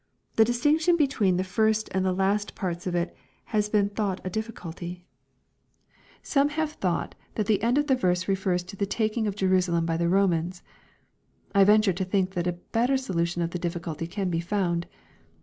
The 0.35 0.43
distinction 0.43 0.97
between 0.97 1.37
the 1.37 1.43
first 1.43 1.87
and 1.91 2.05
last 2.17 2.55
parts 2.55 2.87
of 2.87 2.95
it 2.95 3.15
has 3.53 3.69
been 3.69 3.89
thought 3.89 4.19
a 4.23 4.31
difficulty* 4.31 5.05
Some 6.23 6.47
S30 6.49 6.49
EXPOSITORY 6.49 6.55
THOUGHTS. 6.55 6.55
have 6.73 6.79
thought 6.81 7.15
that 7.35 7.45
the 7.45 7.61
end 7.61 7.77
of 7.77 7.85
the 7.85 7.93
verse 7.95 8.27
refers 8.27 8.63
to 8.63 8.75
the 8.75 8.87
taking 8.87 9.27
o* 9.27 9.31
Jerusalem 9.31 9.85
by 9.85 9.97
the 9.97 10.09
Romans. 10.09 10.63
I 11.53 11.63
venture 11.65 11.93
to 11.93 12.03
think 12.03 12.31
that 12.31 12.47
a 12.47 12.53
better 12.53 12.97
sola 12.97 13.27
tion 13.27 13.43
of 13.43 13.51
the 13.51 13.59
difficulty 13.59 14.07
can 14.07 14.31
be 14.31 14.39
found. 14.39 14.87